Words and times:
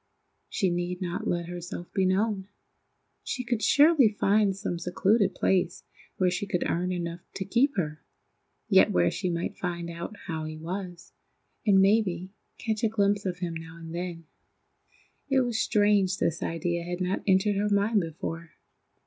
She 0.49 0.71
need 0.71 0.99
not 0.99 1.27
let 1.27 1.45
herself 1.45 1.93
be 1.93 2.07
known. 2.07 2.47
She 3.21 3.43
could 3.43 3.61
surely 3.61 4.09
find 4.09 4.55
some 4.55 4.79
secluded 4.79 5.35
place 5.35 5.83
where 6.17 6.31
she 6.31 6.47
could 6.47 6.67
earn 6.67 6.91
enough 6.91 7.19
to 7.35 7.45
keep 7.45 7.77
her, 7.77 8.01
yet 8.67 8.91
where 8.91 9.11
she 9.11 9.29
might 9.29 9.59
find 9.59 9.91
out 9.91 10.17
how 10.25 10.45
he 10.45 10.57
was, 10.57 11.13
and 11.67 11.79
maybe 11.83 12.31
catch 12.57 12.83
a 12.83 12.89
glimpse 12.89 13.27
of 13.27 13.37
him 13.37 13.53
now 13.53 13.77
and 13.77 13.93
then! 13.93 14.25
It 15.29 15.41
was 15.41 15.59
strange 15.59 16.17
this 16.17 16.41
idea 16.41 16.81
had 16.83 16.99
not 16.99 17.21
entered 17.27 17.57
her 17.57 17.69
mind 17.69 18.01
before. 18.01 18.53